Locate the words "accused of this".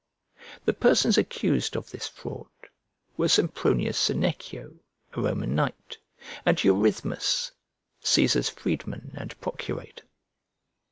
1.19-2.07